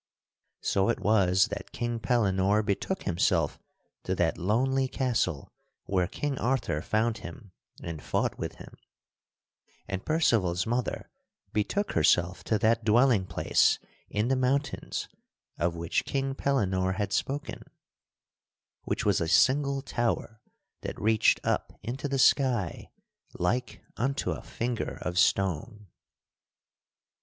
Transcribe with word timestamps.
So 0.61 0.89
it 0.89 0.99
was 0.99 1.49
that 1.49 1.71
King 1.71 1.99
Pellinore 1.99 2.63
betook 2.65 3.03
himself 3.03 3.59
to 4.01 4.15
that 4.15 4.35
lonely 4.39 4.87
castle 4.87 5.53
where 5.85 6.07
King 6.07 6.39
Arthur 6.39 6.81
found 6.81 7.19
him 7.19 7.51
and 7.83 8.01
fought 8.01 8.39
with 8.39 8.55
him; 8.55 8.73
and 9.87 10.03
Percival's 10.03 10.65
mother 10.65 11.11
betook 11.53 11.91
herself 11.91 12.43
to 12.45 12.57
that 12.57 12.83
dwelling 12.83 13.27
place 13.27 13.77
in 14.09 14.27
the 14.27 14.35
mountains 14.35 15.07
of 15.59 15.75
which 15.75 16.03
King 16.05 16.33
Pellinore 16.33 16.93
had 16.95 17.13
spoken 17.13 17.61
which 18.85 19.05
was 19.05 19.21
a 19.21 19.27
single 19.27 19.83
tower 19.83 20.41
that 20.81 20.99
reached 20.99 21.39
up 21.43 21.73
into 21.83 22.07
the 22.07 22.17
sky, 22.17 22.89
like 23.35 23.83
unto 23.97 24.31
a 24.31 24.41
finger 24.41 24.97
of 25.03 25.19
stone. 25.19 25.89